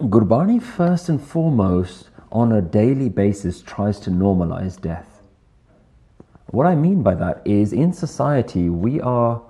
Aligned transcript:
Gurbani, 0.00 0.60
first 0.60 1.08
and 1.08 1.20
foremost, 1.20 2.10
on 2.30 2.52
a 2.52 2.60
daily 2.60 3.08
basis, 3.08 3.62
tries 3.62 3.98
to 4.00 4.10
normalize 4.10 4.78
death. 4.78 5.22
What 6.48 6.66
I 6.66 6.74
mean 6.74 7.02
by 7.02 7.14
that 7.14 7.40
is 7.46 7.72
in 7.72 7.94
society, 7.94 8.68
we 8.68 9.00
are 9.00 9.40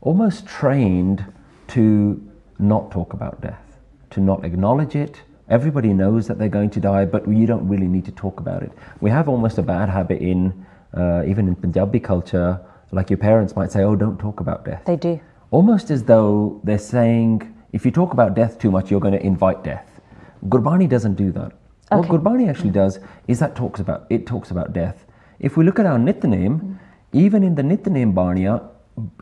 almost 0.00 0.46
trained 0.46 1.24
to 1.68 2.22
not 2.60 2.92
talk 2.92 3.14
about 3.14 3.40
death, 3.40 3.78
to 4.10 4.20
not 4.20 4.44
acknowledge 4.44 4.94
it. 4.94 5.22
Everybody 5.48 5.92
knows 5.92 6.28
that 6.28 6.38
they're 6.38 6.48
going 6.48 6.70
to 6.70 6.80
die, 6.80 7.04
but 7.04 7.26
you 7.26 7.44
don't 7.44 7.66
really 7.66 7.88
need 7.88 8.04
to 8.04 8.12
talk 8.12 8.38
about 8.38 8.62
it. 8.62 8.70
We 9.00 9.10
have 9.10 9.28
almost 9.28 9.58
a 9.58 9.62
bad 9.62 9.88
habit 9.88 10.22
in, 10.22 10.66
uh, 10.96 11.24
even 11.26 11.48
in 11.48 11.56
Punjabi 11.56 11.98
culture, 11.98 12.60
like 12.92 13.10
your 13.10 13.18
parents 13.18 13.56
might 13.56 13.72
say, 13.72 13.82
oh, 13.82 13.96
don't 13.96 14.18
talk 14.18 14.38
about 14.38 14.64
death. 14.64 14.84
They 14.86 14.96
do. 14.96 15.20
Almost 15.50 15.90
as 15.90 16.04
though 16.04 16.60
they're 16.62 16.78
saying, 16.78 17.53
if 17.74 17.84
you 17.84 17.90
talk 17.90 18.12
about 18.12 18.34
death 18.34 18.58
too 18.58 18.70
much, 18.70 18.90
you're 18.90 19.00
going 19.00 19.18
to 19.20 19.26
invite 19.26 19.64
death. 19.64 20.00
Gurbani 20.48 20.88
doesn't 20.88 21.16
do 21.16 21.32
that. 21.32 21.52
What 21.88 21.98
Okay. 21.98 22.08
Gurbani 22.10 22.48
actually 22.48 22.70
does 22.70 23.00
is 23.26 23.40
that 23.40 23.56
talks 23.56 23.80
about 23.80 24.06
it 24.10 24.26
talks 24.26 24.50
about 24.52 24.72
death. 24.72 25.04
If 25.40 25.56
we 25.56 25.64
look 25.64 25.78
at 25.80 25.86
our 25.86 25.98
Nityanem, 25.98 26.78
even 27.12 27.42
in 27.42 27.56
the 27.56 27.62
Nityanem 27.62 28.14
Barnia, 28.14 28.62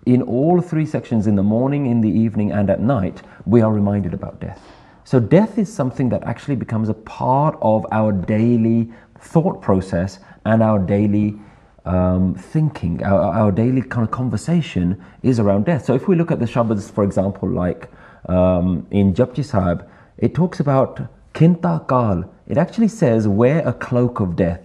in 0.05 0.21
all 0.23 0.61
three 0.61 0.85
sections 0.85 1.27
in 1.27 1.35
the 1.35 1.43
morning, 1.43 1.87
in 1.87 2.03
the 2.03 2.11
evening, 2.11 2.53
and 2.53 2.69
at 2.69 2.81
night, 2.81 3.23
we 3.47 3.63
are 3.63 3.73
reminded 3.73 4.13
about 4.13 4.39
death. 4.41 4.61
So 5.05 5.19
death 5.19 5.59
is 5.59 5.73
something 5.73 6.11
that 6.11 6.23
actually 6.25 6.57
becomes 6.57 6.91
a 6.91 6.95
part 6.95 7.59
of 7.63 7.87
our 7.91 8.13
daily 8.13 8.93
thought 9.19 9.63
process 9.63 10.19
and 10.45 10.63
our 10.63 10.79
daily 10.79 11.41
um, 11.87 12.35
thinking, 12.35 13.03
our, 13.03 13.33
our 13.33 13.51
daily 13.51 13.81
kind 13.81 14.05
of 14.05 14.11
conversation 14.11 15.03
is 15.23 15.41
around 15.41 15.65
death. 15.65 15.87
So 15.87 15.95
if 15.95 16.07
we 16.07 16.17
look 16.17 16.31
at 16.31 16.39
the 16.39 16.47
Shabads, 16.47 16.93
for 16.93 17.03
example, 17.03 17.49
like 17.49 17.91
um, 18.29 18.87
in 18.91 19.15
Japji 19.15 19.45
Sahib, 19.45 19.89
it 20.19 20.35
talks 20.35 20.61
about 20.61 21.01
kinta 21.35 21.87
kal. 21.89 22.25
It 22.47 22.59
actually 22.59 22.89
says 22.89 23.27
wear 23.27 23.67
a 23.67 23.73
cloak 23.73 24.21
of 24.21 24.37
death. 24.37 24.61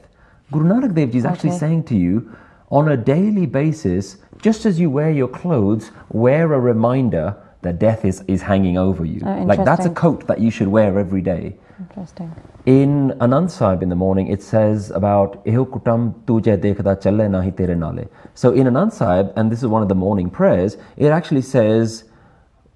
Guru 0.52 0.66
Nanak 0.66 0.94
Dev 0.94 1.12
Ji 1.12 1.18
is 1.18 1.26
actually 1.26 1.58
saying 1.58 1.84
to 1.86 1.96
you, 1.96 2.36
on 2.70 2.90
a 2.90 2.98
daily 2.98 3.46
basis, 3.46 4.18
just 4.42 4.66
as 4.66 4.80
you 4.80 4.90
wear 4.90 5.10
your 5.10 5.28
clothes, 5.28 5.92
wear 6.10 6.54
a 6.54 6.60
reminder 6.60 7.36
that 7.62 7.80
death 7.80 8.06
is, 8.06 8.24
is 8.28 8.42
hanging 8.42 8.78
over 8.78 9.04
you. 9.06 9.22
Oh, 9.26 9.44
like 9.44 9.64
that's 9.64 9.86
a 9.86 9.90
coat 9.90 10.28
that 10.28 10.40
you 10.40 10.52
should 10.52 10.68
wear 10.68 11.00
every 11.00 11.22
day. 11.22 11.56
Interesting. 11.80 12.34
In 12.66 13.12
Anand 13.20 13.52
Sahib 13.52 13.84
in 13.84 13.90
the 13.90 13.96
morning, 13.96 14.28
it 14.28 14.42
says 14.42 14.90
about 14.92 15.44
"Eho 15.46 15.66
kutam 15.66 16.14
tujhe 16.26 16.58
dekhda 16.58 17.02
challe 17.02 17.28
nahi 17.30 17.56
tere 17.56 17.76
nale." 17.76 18.10
So 18.34 18.52
in 18.52 18.68
Anand 18.68 18.94
Sahib, 18.94 19.32
and 19.36 19.52
this 19.52 19.60
is 19.60 19.68
one 19.68 19.82
of 19.82 19.90
the 19.90 19.96
morning 19.96 20.30
prayers, 20.30 20.78
it 20.98 21.08
actually 21.08 21.42
says, 21.42 22.06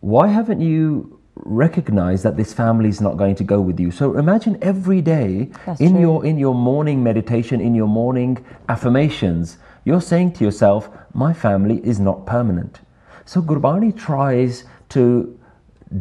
"Why 0.02 0.28
haven't 0.28 0.62
you 0.62 1.18
recognized 1.36 2.24
that 2.24 2.36
this 2.36 2.54
family 2.54 2.90
is 2.90 3.02
not 3.02 3.18
going 3.18 3.36
to 3.36 3.44
go 3.44 3.62
with 3.62 3.80
you?" 3.80 3.92
So 3.92 4.18
imagine 4.18 4.58
every 4.62 5.02
day 5.02 5.50
That's 5.66 5.80
in 5.80 5.94
true. 5.94 6.02
your 6.02 6.26
in 6.26 6.38
your 6.38 6.54
morning 6.54 7.02
meditation, 7.04 7.62
in 7.62 7.74
your 7.74 7.88
morning 7.88 8.38
affirmations, 8.68 9.58
you're 9.86 10.02
saying 10.02 10.34
to 10.34 10.44
yourself, 10.44 10.90
"My 11.14 11.34
family 11.34 11.78
is 11.84 12.00
not 12.00 12.26
permanent." 12.26 12.82
So 13.26 13.42
Gurbani 13.42 13.96
tries 13.96 14.66
to 14.90 15.04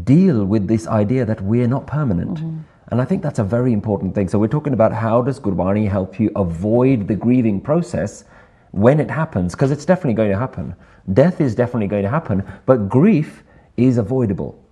deal 0.04 0.44
with 0.44 0.66
this 0.66 0.86
idea 0.86 1.24
that 1.24 1.40
we're 1.40 1.68
not 1.68 1.86
permanent. 1.86 2.38
Mm-hmm. 2.38 2.58
And 2.90 3.00
I 3.00 3.04
think 3.04 3.22
that's 3.22 3.38
a 3.38 3.44
very 3.44 3.72
important 3.72 4.14
thing. 4.14 4.28
So 4.28 4.38
we're 4.38 4.48
talking 4.48 4.72
about 4.72 4.92
how 4.92 5.22
does 5.22 5.38
Gurbani 5.38 5.88
help 5.88 6.18
you 6.18 6.30
avoid 6.34 7.06
the 7.06 7.14
grieving 7.14 7.60
process 7.60 8.24
when 8.72 8.98
it 9.00 9.10
happens, 9.10 9.54
because 9.54 9.70
it's 9.70 9.84
definitely 9.84 10.14
going 10.14 10.30
to 10.30 10.38
happen. 10.38 10.74
Death 11.12 11.40
is 11.40 11.54
definitely 11.54 11.88
going 11.88 12.02
to 12.02 12.08
happen, 12.08 12.42
but 12.66 12.88
grief 12.88 13.44
is 13.81 13.98
avoidable. 13.98 14.62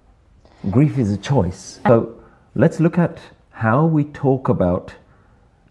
Grief 0.71 0.99
is 0.99 1.13
a 1.13 1.17
choice. 1.17 1.81
So 1.87 2.21
let's 2.55 2.81
look 2.81 2.99
at 2.99 3.19
how 3.51 3.87
we 3.87 4.05
talk 4.05 4.49
about 4.49 4.95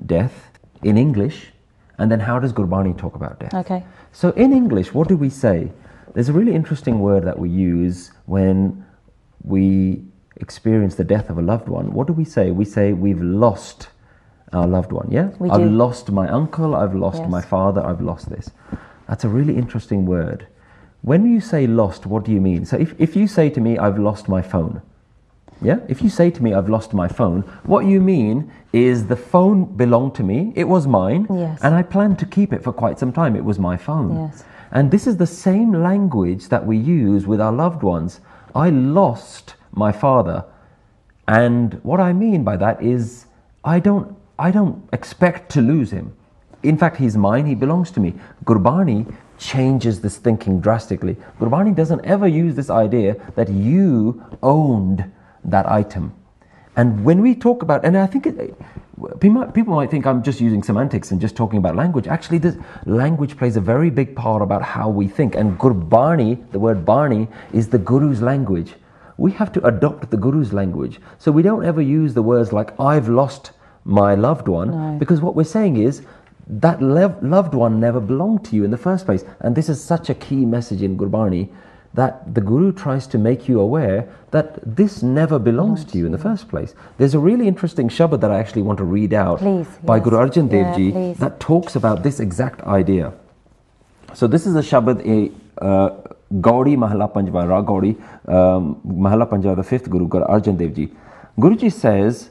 death 0.05 0.49
in 0.83 0.97
English, 0.97 1.51
and 1.97 2.11
then 2.11 2.19
how 2.19 2.39
does 2.39 2.53
Gurbani 2.53 2.97
talk 2.97 3.15
about 3.15 3.39
death? 3.39 3.53
Okay. 3.53 3.83
So 4.11 4.31
in 4.31 4.53
English, 4.53 4.93
what 4.93 5.07
do 5.07 5.17
we 5.17 5.29
say? 5.29 5.71
There's 6.13 6.29
a 6.29 6.33
really 6.33 6.53
interesting 6.55 6.99
word 6.99 7.23
that 7.25 7.37
we 7.37 7.49
use 7.49 8.11
when 8.25 8.85
we 9.43 10.03
experience 10.37 10.95
the 10.95 11.03
death 11.03 11.29
of 11.29 11.37
a 11.37 11.41
loved 11.41 11.67
one. 11.67 11.91
What 11.93 12.07
do 12.07 12.13
we 12.13 12.25
say? 12.25 12.51
We 12.51 12.65
say 12.65 12.93
we've 12.93 13.21
lost 13.21 13.89
our 14.53 14.67
loved 14.67 14.91
one, 14.91 15.09
yeah? 15.11 15.29
We 15.39 15.49
I've 15.49 15.59
do. 15.61 15.69
lost 15.69 16.11
my 16.11 16.27
uncle, 16.29 16.75
I've 16.75 16.95
lost 16.95 17.19
Yes. 17.19 17.29
my 17.29 17.41
father, 17.41 17.85
I've 17.85 18.01
lost 18.01 18.29
this. 18.29 18.49
That's 19.07 19.23
a 19.23 19.29
really 19.29 19.55
interesting 19.57 20.05
word. 20.05 20.47
When 21.01 21.31
you 21.31 21.39
say 21.39 21.67
lost, 21.67 22.05
what 22.05 22.25
do 22.25 22.31
you 22.31 22.41
mean? 22.41 22.65
So 22.65 22.77
if, 22.77 22.93
if 22.99 23.15
you 23.15 23.27
say 23.27 23.49
to 23.51 23.61
me, 23.61 23.77
I've 23.77 23.97
lost 23.99 24.27
my 24.27 24.41
phone, 24.41 24.81
yeah? 25.61 25.79
If 25.87 26.01
you 26.01 26.09
say 26.09 26.29
to 26.31 26.43
me, 26.43 26.53
I've 26.53 26.69
lost 26.69 26.93
my 26.93 27.07
phone, 27.07 27.41
what 27.63 27.85
you 27.85 28.01
mean 28.01 28.51
is 28.73 29.07
the 29.07 29.15
phone 29.15 29.65
belonged 29.65 30.15
to 30.15 30.23
me, 30.23 30.51
it 30.55 30.65
was 30.65 30.85
mine, 30.87 31.27
Yes. 31.29 31.59
and 31.63 31.73
I 31.75 31.83
planned 31.83 32.19
to 32.19 32.25
keep 32.25 32.51
it 32.51 32.63
for 32.63 32.73
quite 32.73 32.99
some 32.99 33.11
time. 33.13 33.35
It 33.35 33.45
was 33.45 33.57
my 33.57 33.77
phone. 33.77 34.15
Yes. 34.17 34.43
And 34.71 34.91
this 34.91 35.07
is 35.07 35.17
the 35.17 35.25
same 35.27 35.71
language 35.71 36.49
that 36.49 36.65
we 36.65 36.77
use 36.77 37.25
with 37.25 37.39
our 37.39 37.53
loved 37.53 37.83
ones. 37.83 38.19
I 38.53 38.69
lost 38.69 39.55
my 39.71 39.91
father. 39.91 40.43
And 41.27 41.75
what 41.83 41.99
I 41.99 42.11
mean 42.13 42.43
by 42.43 42.57
that 42.57 42.81
is 42.81 43.25
I 43.63 43.79
don't 43.79 44.15
I 44.39 44.51
don't 44.51 44.87
expect 44.93 45.51
to 45.53 45.61
lose 45.61 45.91
him. 45.91 46.13
In 46.63 46.77
fact, 46.77 46.97
he's 46.97 47.15
mine, 47.17 47.45
he 47.45 47.55
belongs 47.55 47.91
to 47.91 47.99
me. 47.99 48.13
Gurbani 48.45 49.13
changes 49.37 50.01
this 50.01 50.17
thinking 50.17 50.59
drastically. 50.59 51.15
Gurbani 51.39 51.75
doesn't 51.75 52.03
ever 52.05 52.27
use 52.27 52.55
this 52.55 52.69
idea 52.69 53.15
that 53.35 53.49
you 53.49 54.23
owned 54.43 55.11
that 55.45 55.69
item. 55.69 56.13
And 56.75 57.03
when 57.03 57.21
we 57.21 57.33
talk 57.33 57.63
about, 57.63 57.83
and 57.85 57.97
I 57.97 58.05
think 58.05 58.27
it, 58.27 58.55
people, 59.19 59.73
might, 59.75 59.89
think 59.89 60.05
I'm 60.05 60.21
just 60.21 60.39
using 60.39 60.61
semantics 60.61 61.11
and 61.11 61.19
just 61.19 61.35
talking 61.35 61.57
about 61.57 61.75
language. 61.75 62.07
Actually, 62.07 62.37
this 62.37 62.55
language 62.85 63.35
plays 63.37 63.57
a 63.57 63.61
very 63.61 63.89
big 63.89 64.15
part 64.15 64.41
about 64.41 64.61
how 64.61 64.89
we 64.89 65.07
think. 65.07 65.35
And 65.35 65.57
Gurbani, 65.57 66.51
the 66.51 66.59
word 66.59 66.85
Bani, 66.85 67.27
is 67.51 67.67
the 67.69 67.79
Guru's 67.79 68.21
language. 68.21 68.75
We 69.17 69.31
have 69.31 69.51
to 69.53 69.65
adopt 69.65 70.11
the 70.11 70.17
Guru's 70.17 70.53
language. 70.53 70.99
So 71.17 71.31
we 71.31 71.41
don't 71.41 71.65
ever 71.65 71.81
use 71.81 72.13
the 72.13 72.21
words 72.21 72.53
like, 72.53 72.79
I've 72.79 73.09
lost 73.09 73.51
my 73.83 74.13
loved 74.13 74.47
one, 74.47 74.69
No. 74.69 74.99
because 74.99 75.21
what 75.21 75.33
we're 75.33 75.45
saying 75.45 75.77
is, 75.77 76.03
that 76.49 76.81
lev- 76.81 77.21
loved 77.21 77.53
one 77.53 77.79
never 77.79 77.99
belonged 77.99 78.45
to 78.45 78.55
you 78.55 78.63
in 78.63 78.71
the 78.71 78.77
first 78.77 79.05
place. 79.05 79.23
And 79.39 79.55
this 79.55 79.69
is 79.69 79.83
such 79.83 80.09
a 80.09 80.15
key 80.15 80.45
message 80.45 80.81
in 80.81 80.97
Gurbani 80.97 81.49
that 81.93 82.33
the 82.33 82.41
Guru 82.41 82.71
tries 82.71 83.07
to 83.07 83.17
make 83.17 83.47
you 83.47 83.59
aware 83.59 84.07
that 84.31 84.59
this 84.63 85.01
never 85.01 85.39
belongs 85.39 85.83
to 85.85 85.97
you 85.97 86.05
in 86.05 86.11
the 86.11 86.17
first 86.17 86.47
place. 86.47 86.75
There's 86.97 87.15
a 87.15 87.19
really 87.19 87.47
interesting 87.47 87.89
Shabad 87.89 88.21
that 88.21 88.31
I 88.31 88.39
actually 88.39 88.61
want 88.61 88.77
to 88.77 88.83
read 88.83 89.13
out 89.13 89.39
Please, 89.39 89.67
by 89.83 89.97
yes. 89.97 90.03
Guru 90.03 90.17
Arjan 90.17 90.49
Dev 90.49 90.67
Yeah, 90.67 90.75
Ji 90.75 90.91
please. 90.91 91.17
that 91.17 91.39
talks 91.39 91.75
about 91.75 92.03
this 92.03 92.19
exact 92.19 92.61
idea. 92.61 93.13
So 94.13 94.27
this 94.27 94.45
is 94.45 94.55
a 94.55 94.61
Shabad, 94.61 95.05
a 95.05 95.63
uh, 95.63 95.89
Gaudi 96.33 96.77
Mahala 96.77 97.11
Panjwa, 97.11 97.47
Ra 97.47 97.61
Gaudi 97.63 97.95
um, 98.29 99.55
the 99.55 99.63
fifth 99.63 99.89
Guru, 99.89 100.07
Guru 100.07 100.25
Arjan 100.25 100.57
Dev 100.57 100.73
Ji. 100.75 100.89
Guruji 101.39 101.71
says, 101.71 102.29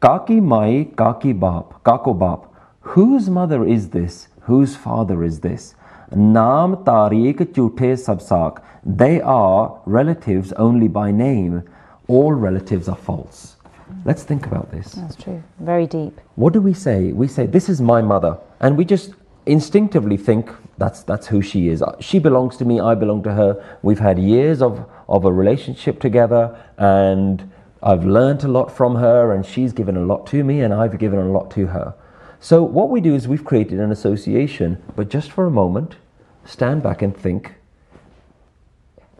Kaki 0.00 0.40
Mai, 0.40 0.88
Kaki 0.96 1.32
Bap, 1.32 1.82
Kako 1.84 2.18
Bap. 2.18 2.49
Whose 2.82 3.28
mother 3.28 3.64
is 3.64 3.90
this? 3.90 4.28
Whose 4.42 4.74
father 4.74 5.22
is 5.22 5.40
this? 5.40 5.74
Naam 6.12 6.82
Tariq 6.84 7.54
Chute 7.54 7.96
Sabsak. 7.96 8.62
They 8.84 9.20
are 9.20 9.80
relatives 9.84 10.52
only 10.54 10.88
by 10.88 11.10
name. 11.10 11.62
All 12.08 12.32
relatives 12.32 12.88
are 12.88 12.96
false. 12.96 13.56
Let's 14.04 14.22
think 14.22 14.46
about 14.46 14.70
this. 14.70 14.92
That's 14.92 15.16
true. 15.16 15.42
Very 15.58 15.86
deep. 15.86 16.20
What 16.36 16.52
do 16.52 16.60
we 16.60 16.72
say? 16.72 17.12
We 17.12 17.28
say, 17.28 17.46
This 17.46 17.68
is 17.68 17.80
my 17.80 18.00
mother. 18.00 18.38
And 18.60 18.76
we 18.78 18.84
just 18.84 19.12
instinctively 19.46 20.16
think 20.16 20.50
that's, 20.78 21.02
that's 21.02 21.26
who 21.26 21.42
she 21.42 21.68
is. 21.68 21.82
She 22.00 22.18
belongs 22.18 22.56
to 22.56 22.64
me, 22.64 22.80
I 22.80 22.94
belong 22.94 23.22
to 23.24 23.34
her. 23.34 23.78
We've 23.82 23.98
had 23.98 24.18
years 24.18 24.62
of, 24.62 24.88
of 25.08 25.24
a 25.24 25.32
relationship 25.32 26.00
together, 26.00 26.58
and 26.78 27.50
I've 27.82 28.04
learned 28.04 28.44
a 28.44 28.48
lot 28.48 28.74
from 28.74 28.96
her, 28.96 29.32
and 29.32 29.44
she's 29.44 29.72
given 29.72 29.96
a 29.96 30.04
lot 30.04 30.26
to 30.28 30.42
me, 30.44 30.60
and 30.60 30.72
I've 30.72 30.98
given 30.98 31.18
a 31.18 31.30
lot 31.30 31.50
to 31.52 31.66
her. 31.66 31.94
So, 32.40 32.62
what 32.62 32.88
we 32.88 33.02
do 33.02 33.14
is 33.14 33.28
we've 33.28 33.44
created 33.44 33.80
an 33.80 33.92
association, 33.92 34.82
but 34.96 35.10
just 35.10 35.30
for 35.30 35.46
a 35.46 35.50
moment, 35.50 35.96
stand 36.44 36.82
back 36.82 37.02
and 37.02 37.14
think 37.16 37.54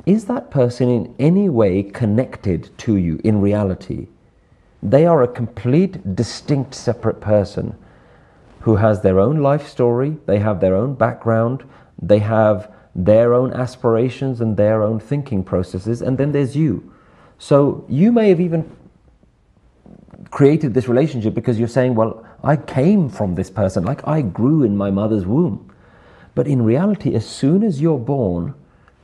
is 0.06 0.25
that 0.25 0.50
person 0.50 0.88
in 0.88 1.14
any 1.19 1.49
way 1.49 1.82
connected 1.82 2.70
to 2.78 2.96
you 2.96 3.20
in 3.22 3.40
reality? 3.40 4.08
They 4.82 5.05
are 5.05 5.22
a 5.22 5.28
complete, 5.28 6.17
distinct, 6.17 6.75
separate 6.75 7.20
person 7.20 7.76
who 8.61 8.76
has 8.76 9.02
their 9.02 9.20
own 9.20 9.38
life 9.38 9.69
story, 9.69 10.17
they 10.26 10.38
have 10.38 10.61
their 10.61 10.75
own 10.75 10.94
background, 10.94 11.64
they 12.00 12.19
have 12.19 12.72
their 12.94 13.34
own 13.34 13.52
aspirations 13.52 14.40
and 14.40 14.56
their 14.56 14.82
own 14.82 14.99
thinking 14.99 15.44
processes, 15.44 16.00
and 16.02 16.17
then 16.17 16.32
there's 16.32 16.56
you. 16.56 16.93
So 17.38 17.84
you 17.88 18.11
may 18.12 18.31
have 18.31 18.40
even 18.40 18.70
created 20.31 20.75
this 20.75 20.88
relationship 20.88 21.35
because 21.35 21.59
you're 21.59 21.69
saying, 21.69 21.94
Well, 21.94 22.25
I 22.43 22.56
came 22.56 23.09
from 23.09 23.35
this 23.35 23.50
person, 23.50 23.85
like 23.85 24.06
I 24.06 24.23
grew 24.23 24.62
in 24.62 24.77
my 24.77 24.91
mother's 24.91 25.27
womb. 25.27 25.73
But 26.35 26.47
in 26.47 26.62
reality, 26.62 27.15
as 27.15 27.27
soon 27.27 27.62
as 27.62 27.81
you're 27.81 27.99
born, 27.99 28.55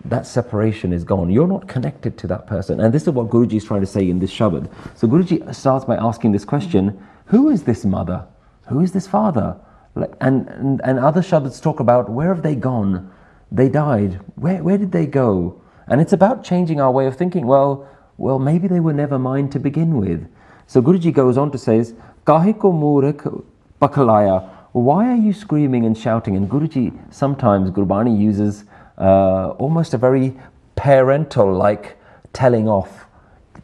that 0.04 0.26
separation 0.26 0.92
is 0.92 1.04
gone. 1.04 1.30
You're 1.30 1.48
not 1.48 1.66
connected 1.66 2.16
to 2.18 2.26
that 2.28 2.46
person. 2.46 2.80
And 2.80 2.94
this 2.94 3.02
is 3.02 3.10
what 3.10 3.28
Guruji 3.28 3.54
is 3.54 3.64
trying 3.64 3.80
to 3.80 3.86
say 3.86 4.08
in 4.08 4.20
this 4.20 4.32
Shabad. 4.32 4.70
So 4.94 5.08
Guruji 5.08 5.52
starts 5.54 5.84
by 5.84 5.96
asking 5.96 6.32
this 6.32 6.44
question 6.44 7.04
Who 7.26 7.50
is 7.50 7.64
this 7.64 7.84
mother? 7.84 8.26
Who 8.68 8.80
is 8.80 8.92
this 8.92 9.06
father? 9.06 9.56
And, 9.94 10.48
and, 10.48 10.80
and 10.84 10.98
other 10.98 11.22
Shabads 11.22 11.62
talk 11.62 11.80
about 11.80 12.10
where 12.10 12.28
have 12.28 12.42
they 12.42 12.54
gone? 12.54 13.10
They 13.50 13.68
died. 13.68 14.20
Where, 14.34 14.62
where 14.62 14.76
did 14.76 14.92
they 14.92 15.06
go? 15.06 15.60
And 15.86 16.00
it's 16.00 16.12
about 16.12 16.44
changing 16.44 16.80
our 16.80 16.90
way 16.90 17.06
of 17.06 17.16
thinking. 17.16 17.46
Well, 17.46 17.88
well, 18.18 18.38
maybe 18.38 18.68
they 18.68 18.80
were 18.80 18.92
never 18.92 19.18
mine 19.18 19.48
to 19.50 19.58
begin 19.58 19.96
with. 19.96 20.26
So 20.66 20.82
Guruji 20.82 21.12
goes 21.12 21.36
on 21.38 21.50
to 21.52 21.58
say, 21.58 21.84
Kahe 22.24 22.58
ko 22.58 22.72
murak 22.72 23.44
pakalaya. 23.80 24.48
Why 24.72 25.10
are 25.12 25.16
you 25.16 25.32
screaming 25.32 25.86
and 25.86 25.96
shouting? 25.96 26.36
And 26.36 26.50
Guruji 26.50 26.92
sometimes 27.12 27.70
Gurbani 27.70 28.18
uses 28.18 28.64
uh, 28.98 29.50
almost 29.58 29.94
a 29.94 29.98
very 29.98 30.36
parental 30.74 31.52
like 31.52 31.96
telling 32.32 32.68
off 32.68 33.06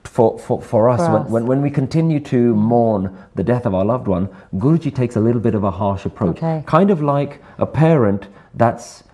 for, 0.04 0.38
for, 0.38 0.62
for 0.62 0.88
us. 0.88 1.00
For 1.00 1.12
when, 1.12 1.31
when, 1.31 1.46
when 1.46 1.62
we 1.62 1.70
continue 1.70 2.20
to 2.20 2.54
mourn 2.54 3.16
the 3.34 3.43
death 3.43 3.66
of 3.66 3.75
our 3.75 3.84
loved 3.84 4.08
one, 4.08 4.28
Guruji 4.54 4.94
takes 4.94 5.16
a 5.16 5.20
little 5.20 5.40
bit 5.40 5.54
of 5.54 5.64
a 5.64 5.70
harsh 5.70 6.06
approach. 6.06 6.37
Okay. 6.38 6.62
Kind 6.66 6.90
of 6.90 7.02
like 7.02 7.43
a 7.58 7.66
parent 7.66 8.28
that's 8.54 9.04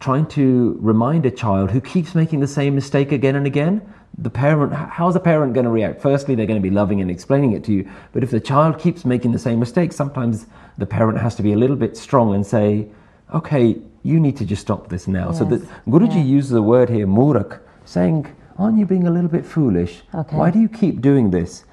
trying 0.00 0.26
to 0.26 0.76
remind 0.80 1.26
a 1.26 1.30
child 1.30 1.70
who 1.70 1.80
keeps 1.80 2.14
making 2.14 2.40
the 2.40 2.46
same 2.46 2.74
mistake 2.74 3.10
again 3.12 3.36
and 3.36 3.46
again, 3.46 3.82
the 4.20 4.30
parent, 4.30 4.72
how's 4.72 5.14
a 5.14 5.20
parent 5.20 5.54
going 5.54 5.64
to 5.64 5.70
react? 5.70 6.02
Firstly, 6.02 6.34
they're 6.34 6.46
going 6.46 6.60
to 6.60 6.68
be 6.68 6.74
loving 6.74 7.00
and 7.00 7.10
explaining 7.10 7.52
it 7.52 7.62
to 7.64 7.72
you. 7.72 7.88
But 8.12 8.24
if 8.24 8.30
the 8.30 8.40
child 8.40 8.78
keeps 8.78 9.04
making 9.04 9.32
the 9.32 9.38
same 9.38 9.60
mistake, 9.60 9.92
sometimes 9.92 10.46
the 10.76 10.86
parent 10.86 11.18
has 11.18 11.36
to 11.36 11.42
be 11.42 11.52
a 11.52 11.56
little 11.56 11.76
bit 11.76 11.96
strong 11.96 12.34
and 12.34 12.44
say, 12.44 12.88
okay, 13.32 13.76
you 14.02 14.18
need 14.18 14.36
to 14.38 14.44
just 14.44 14.62
stop 14.62 14.88
this 14.88 15.06
now. 15.06 15.30
So 15.30 15.48
Yes. 15.48 15.60
the, 15.60 15.66
Guruji 15.90 16.16
Yeah. 16.16 16.22
uses 16.38 16.50
the 16.50 16.62
word 16.62 16.88
here, 16.90 17.06
murak, 17.06 17.60
saying, 17.84 18.26
aren't 18.58 18.78
you 18.78 18.86
being 18.86 19.06
a 19.06 19.10
little 19.10 19.30
bit 19.30 19.46
foolish? 19.46 20.02
Okay. 20.14 20.36
Why 20.36 20.50
do 20.50 20.58
you 20.58 20.68
keep 20.68 21.00
doing 21.00 21.30
this? 21.30 21.64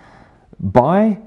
By 0.59 1.18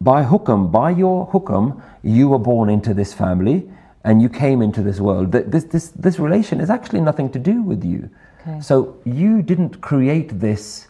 by 0.00 0.24
hukam, 0.24 0.70
by 0.70 0.90
your 0.90 1.28
hukam, 1.28 1.80
you 2.02 2.28
were 2.28 2.38
born 2.38 2.68
into 2.68 2.92
this 2.92 3.14
family 3.14 3.70
and 4.04 4.20
you 4.20 4.28
came 4.28 4.60
into 4.60 4.82
this 4.82 5.00
world. 5.00 5.32
This, 5.32 5.64
this, 5.64 5.88
this 5.88 6.18
relation 6.18 6.60
is 6.60 6.68
actually 6.68 7.00
nothing 7.00 7.30
to 7.30 7.38
do 7.38 7.62
with 7.62 7.84
you. 7.84 8.10
Okay. 8.46 8.60
So 8.60 8.96
you 9.04 9.42
didn't 9.42 9.80
create 9.80 10.40
this 10.40 10.88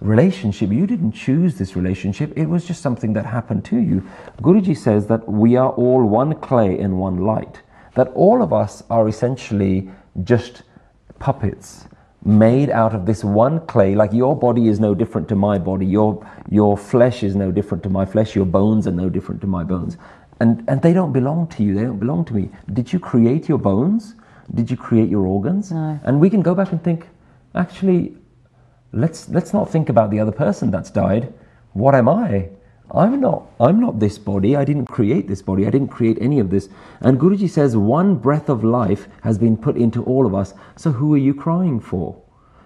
relationship, 0.00 0.70
you 0.70 0.86
didn't 0.86 1.12
choose 1.12 1.58
this 1.58 1.74
relationship, 1.74 2.32
it 2.36 2.46
was 2.46 2.64
just 2.64 2.82
something 2.82 3.12
that 3.14 3.26
happened 3.26 3.64
to 3.64 3.78
you. 3.78 4.08
Guruji 4.40 4.76
says 4.76 5.06
that 5.08 5.28
we 5.28 5.56
are 5.56 5.70
all 5.70 6.04
one 6.04 6.34
clay 6.34 6.78
and 6.78 7.00
one 7.00 7.18
light, 7.18 7.62
that 7.94 8.08
all 8.08 8.42
of 8.42 8.52
us 8.52 8.84
are 8.90 9.08
essentially 9.08 9.90
just 10.22 10.62
puppets 11.18 11.88
made 12.24 12.70
out 12.70 12.94
of 12.94 13.06
this 13.06 13.24
one 13.24 13.60
clay. 13.66 13.94
Like 13.94 14.12
your 14.12 14.36
body 14.36 14.68
is 14.68 14.78
no 14.78 14.94
different 14.94 15.28
to 15.28 15.36
my 15.36 15.58
body. 15.58 15.86
Your 15.86 16.24
your 16.50 16.76
flesh 16.76 17.22
is 17.22 17.34
no 17.34 17.50
different 17.50 17.82
to 17.84 17.90
my 17.90 18.04
flesh. 18.04 18.34
Your 18.34 18.46
bones 18.46 18.86
are 18.86 18.92
no 18.92 19.08
different 19.08 19.40
to 19.40 19.46
my 19.46 19.64
bones. 19.64 19.96
And 20.40 20.64
and 20.68 20.82
they 20.82 20.92
don't 20.92 21.12
belong 21.12 21.48
to 21.48 21.62
you. 21.62 21.74
They 21.74 21.82
don't 21.82 21.98
belong 21.98 22.24
to 22.26 22.34
me. 22.34 22.50
Did 22.72 22.92
you 22.92 22.98
create 23.00 23.48
your 23.48 23.58
bones 23.58 24.14
did 24.54 24.70
you 24.70 24.76
create 24.76 25.08
your 25.08 25.26
organs? 25.26 25.70
No. 25.70 26.00
and 26.04 26.20
we 26.20 26.30
can 26.30 26.42
go 26.42 26.54
back 26.54 26.72
and 26.72 26.82
think 26.82 27.06
actually 27.54 28.16
let's 28.92 29.28
let's 29.28 29.52
not 29.52 29.70
think 29.70 29.88
about 29.88 30.10
the 30.10 30.20
other 30.20 30.32
person 30.32 30.70
that's 30.70 30.90
died. 30.90 31.32
What 31.72 31.94
am 31.94 32.08
i? 32.08 32.48
I'm 32.90 33.20
not 33.20 33.46
i'm 33.60 33.80
not 33.80 34.00
this 34.00 34.16
body. 34.16 34.56
I 34.56 34.64
didn't 34.64 34.86
create 34.86 35.28
this 35.28 35.42
body. 35.42 35.66
I 35.66 35.70
didn't 35.70 35.88
create 35.88 36.18
any 36.20 36.38
of 36.40 36.50
this. 36.50 36.68
And 37.00 37.20
guruji 37.20 37.50
says 37.50 37.76
one 37.76 38.14
breath 38.14 38.48
of 38.48 38.64
life 38.64 39.08
has 39.22 39.36
been 39.38 39.56
put 39.56 39.76
into 39.76 40.02
all 40.04 40.26
of 40.26 40.34
us. 40.34 40.54
So 40.76 40.92
who 40.92 41.14
are 41.14 41.18
you 41.18 41.34
crying 41.34 41.80
for? 41.80 42.16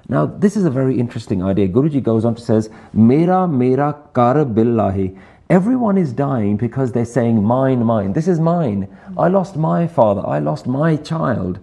Now 0.09 0.27
this 0.27 0.57
is 0.57 0.65
a 0.65 0.71
very 0.71 0.99
interesting 1.01 1.43
idea. 1.43 1.69
Guruji 1.69 2.03
goes 2.03 2.25
on 2.25 2.37
to 2.37 2.43
says 2.43 2.71
mera 2.93 3.49
mera 3.49 3.97
kar 4.13 4.37
billahi. 4.45 5.19
Everyone 5.51 5.99
is 5.99 6.13
dying 6.13 6.57
because 6.57 6.93
they're 6.93 7.05
saying 7.05 7.43
mine 7.43 7.85
mine. 7.85 8.13
This 8.13 8.29
is 8.29 8.39
mine. 8.39 8.89
I 9.19 9.29
lost 9.29 9.57
my 9.57 9.89
father. 9.89 10.25
I 10.27 10.39
lost 10.39 10.67
my 10.67 10.97
child 10.97 11.59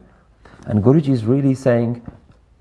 and 0.70 0.84
guruji 0.84 1.10
is 1.10 1.26
really 1.26 1.54
saying 1.54 2.02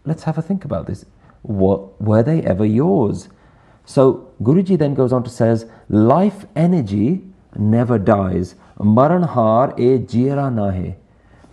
let's 0.08 0.25
have 0.25 0.38
a 0.38 0.43
think 0.43 0.64
about 0.64 0.87
this. 0.87 1.05
What, 1.43 2.00
were 2.00 2.22
they 2.22 2.43
ever 2.43 2.64
yours? 2.64 3.28
So 3.84 4.31
Guruji 4.43 4.78
then 4.78 4.94
goes 4.94 5.12
on 5.12 5.22
to 5.25 5.31
says, 5.31 5.66
life 5.88 6.46
energy 6.56 7.22
never 7.56 7.99
dies. 7.99 8.55
Maran 8.78 9.22
har 9.22 9.75
e 9.78 9.99
jira 9.99 10.50
nahe. 10.52 10.96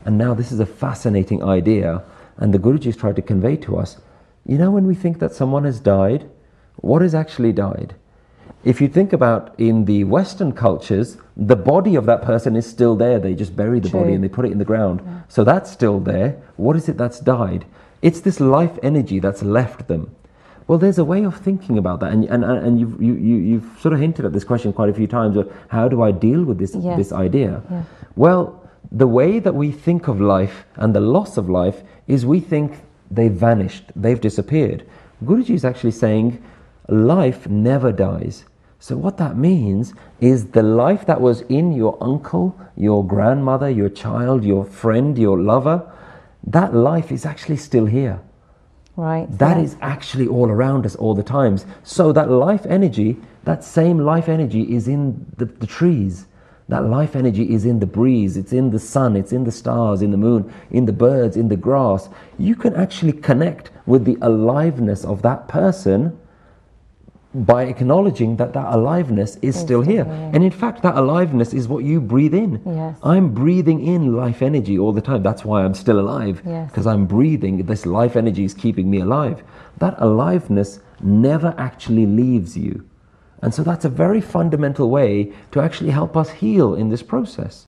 And 0.06 0.18
now 0.18 0.34
this 0.34 0.52
is 0.52 0.60
a 0.60 0.66
fascinating 0.66 1.44
idea, 1.44 2.04
and 2.38 2.54
the 2.54 2.60
Guruji 2.60 2.88
is 2.88 2.98
trying 2.98 3.16
to 3.16 3.22
convey 3.22 3.56
to 3.58 3.78
us. 3.78 3.98
You 4.46 4.58
know, 4.58 4.70
when 4.70 4.86
we 4.86 4.94
think 4.94 5.20
that 5.20 5.34
someone 5.34 5.64
has 5.64 5.80
died, 5.80 6.30
what 6.76 7.02
has 7.02 7.16
actually 7.16 7.54
died? 7.54 7.96
If 8.66 8.82
you 8.82 8.88
think 8.88 9.14
about 9.14 9.54
in 9.60 9.86
the 9.86 10.04
Western 10.06 10.52
cultures, 10.52 11.18
the 11.38 11.56
body 11.56 11.96
of 11.96 12.08
that 12.08 12.24
person 12.24 12.56
is 12.56 12.66
still 12.66 12.96
there. 12.96 13.20
They 13.20 13.36
just 13.36 13.56
bury 13.56 13.80
the 13.80 13.90
body 13.90 14.14
and 14.14 14.24
they 14.24 14.28
put 14.28 14.46
it 14.46 14.52
in 14.52 14.58
the 14.58 14.66
ground. 14.66 15.02
So 15.28 15.44
that's 15.44 15.72
still 15.72 16.00
there. 16.00 16.42
What 16.58 16.76
is 16.76 16.90
it 16.90 16.98
that's 16.98 17.20
died? 17.20 17.66
It's 18.02 18.22
this 18.22 18.40
life 18.40 18.78
energy 18.82 19.20
that's 19.20 19.44
left 19.44 19.88
them. 19.88 20.16
Well, 20.68 20.80
there's 20.80 20.98
a 20.98 21.06
way 21.06 21.24
of 21.24 21.38
thinking 21.38 21.78
about 21.78 22.00
that, 22.00 22.12
and 22.12 22.26
and, 22.26 22.44
and 22.44 22.80
you've, 22.80 23.00
you, 23.00 23.14
you, 23.14 23.36
you've 23.36 23.80
sort 23.80 23.94
of 23.94 24.00
hinted 24.00 24.26
at 24.26 24.34
this 24.34 24.44
question 24.44 24.74
quite 24.74 24.90
a 24.90 24.94
few 24.94 25.06
times. 25.06 25.38
Of 25.38 25.54
how 25.68 25.88
do 25.88 26.02
I 26.02 26.12
deal 26.12 26.44
with 26.44 26.58
this 26.58 26.74
Yes. 26.74 26.98
this 26.98 27.12
idea? 27.12 27.62
Yeah. 27.70 27.84
Well, 28.16 28.68
the 28.92 29.06
way 29.08 29.38
that 29.40 29.54
we 29.54 29.72
think 29.72 30.08
of 30.08 30.20
life 30.20 30.66
and 30.76 30.96
the 30.96 31.02
loss 31.02 31.38
of 31.38 31.50
life 31.50 31.84
is 32.08 32.26
we 32.26 32.40
think 32.40 32.82
they've 33.12 33.32
vanished, 33.32 33.92
they've 33.96 34.20
disappeared. 34.20 34.88
Guruji 35.24 35.52
is 35.52 35.64
actually 35.66 35.92
saying 35.92 36.42
life 36.90 37.48
never 37.48 37.92
dies. 37.92 38.46
So, 38.80 38.98
what 38.98 39.18
that 39.18 39.38
means 39.38 39.94
is 40.20 40.48
the 40.48 40.64
life 40.64 41.06
that 41.06 41.22
was 41.22 41.42
in 41.42 41.72
your 41.72 41.98
uncle, 42.02 42.60
your 42.76 43.06
grandmother, 43.06 43.70
your 43.70 43.90
child, 43.90 44.44
your 44.44 44.66
friend, 44.66 45.18
your 45.18 45.40
lover, 45.40 45.92
that 46.48 46.74
life 46.74 47.12
is 47.12 47.26
actually 47.26 47.58
still 47.58 47.86
here. 47.86 48.20
Right. 48.96 49.28
That 49.38 49.58
yeah. 49.58 49.64
is 49.64 49.76
actually 49.82 50.28
all 50.28 50.50
around 50.50 50.86
us 50.86 50.96
all 50.96 51.14
the 51.14 51.24
times. 51.24 51.66
So 51.84 52.14
that 52.14 52.30
life 52.30 52.66
energy, 52.66 53.18
that 53.44 53.64
same 53.64 54.00
life 54.00 54.30
energy 54.30 54.74
is 54.74 54.88
in 54.88 55.26
the, 55.38 55.46
the 55.46 55.68
trees. 55.68 56.28
That 56.68 56.86
life 56.86 57.16
energy 57.16 57.54
is 57.54 57.66
in 57.66 57.80
the 57.80 57.86
breeze, 57.86 58.38
it's 58.38 58.52
in 58.52 58.72
the 58.72 58.80
sun, 58.80 59.16
it's 59.16 59.32
in 59.32 59.44
the 59.44 59.52
stars, 59.52 60.02
in 60.02 60.10
the 60.10 60.18
moon, 60.18 60.52
in 60.72 60.86
the 60.86 60.94
birds, 60.94 61.38
in 61.38 61.48
the 61.48 61.56
grass. 61.56 62.10
You 62.40 62.56
can 62.56 62.76
actually 62.76 63.14
connect 63.14 63.70
with 63.86 64.04
the 64.04 64.18
aliveness 64.22 65.06
of 65.06 65.22
that 65.22 65.48
person 65.48 66.18
by 67.36 67.64
acknowledging 67.66 68.38
that 68.38 68.54
that 68.54 68.74
aliveness 68.74 69.38
is 69.42 69.60
still 69.60 69.82
here. 69.82 70.06
And 70.34 70.44
in 70.44 70.52
fact, 70.52 70.82
that 70.84 70.96
aliveness 70.96 71.54
is 71.54 71.68
what 71.68 71.84
you 71.84 72.00
breathe 72.00 72.34
in. 72.34 72.62
Yes. 72.66 72.98
I'm 73.04 73.34
breathing 73.34 73.86
in 73.86 74.16
life 74.16 74.42
energy 74.42 74.80
all 74.80 74.94
the 74.94 75.02
time. 75.02 75.22
That's 75.22 75.44
why 75.44 75.66
I'm 75.66 75.74
still 75.74 76.00
alive. 76.00 76.42
Yes. 76.46 76.72
Because 76.72 76.88
I'm 76.88 77.06
breathing. 77.06 77.66
This 77.66 77.86
life 77.86 78.16
energy 78.16 78.46
is 78.46 78.54
keeping 78.54 78.90
me 78.90 79.02
alive. 79.02 79.44
That 79.78 79.96
aliveness 79.98 80.80
never 81.02 81.54
actually 81.58 82.06
leaves 82.06 82.56
you. 82.58 82.88
And 83.42 83.54
so 83.54 83.64
that's 83.64 83.84
a 83.86 83.90
very 83.90 84.22
fundamental 84.22 84.90
way 84.90 85.34
to 85.52 85.60
actually 85.60 85.92
help 85.92 86.16
us 86.16 86.30
heal 86.30 86.74
in 86.74 86.90
this 86.90 87.04
process. 87.04 87.66